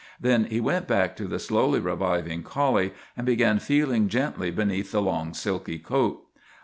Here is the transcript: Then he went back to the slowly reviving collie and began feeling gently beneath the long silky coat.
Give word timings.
Then 0.19 0.45
he 0.45 0.59
went 0.59 0.87
back 0.87 1.15
to 1.17 1.25
the 1.27 1.37
slowly 1.37 1.79
reviving 1.79 2.41
collie 2.41 2.91
and 3.15 3.23
began 3.23 3.59
feeling 3.59 4.07
gently 4.09 4.49
beneath 4.49 4.91
the 4.91 4.99
long 4.99 5.35
silky 5.35 5.77
coat. 5.77 6.25